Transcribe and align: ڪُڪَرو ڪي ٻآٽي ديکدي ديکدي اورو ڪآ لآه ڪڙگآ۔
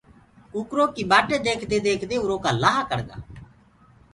ڪُڪَرو 0.53 0.85
ڪي 0.95 1.03
ٻآٽي 1.11 1.37
ديکدي 1.45 1.77
ديکدي 1.85 2.15
اورو 2.19 2.35
ڪآ 2.43 2.51
لآه 2.61 2.81
ڪڙگآ۔ 2.89 3.17